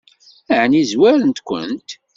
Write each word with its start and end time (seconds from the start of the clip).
Ɛni 0.61 0.81
zwaren-kent? 0.91 1.89